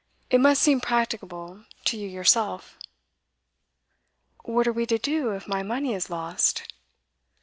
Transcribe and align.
It 0.31 0.39
must 0.41 0.63
seem 0.63 0.81
practicable 0.81 1.63
to 1.85 1.95
you 1.95 2.07
yourself.' 2.07 2.75
'What 4.45 4.65
are 4.65 4.73
we 4.73 4.87
to 4.87 4.97
do 4.97 5.29
if 5.33 5.47
my 5.47 5.61
money 5.61 5.93
is 5.93 6.09
lost? 6.09 6.73